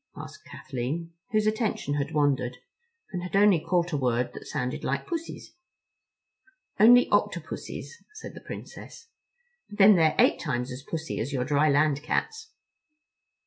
[0.15, 2.57] asked Kathleen, whose attention had wandered,
[3.11, 5.53] and had only caught a word that sounded like Pussies.
[6.79, 9.09] "Only Octopussies," said the Princess,
[9.69, 12.47] "but then they're eight times as pussy as your dry land cats."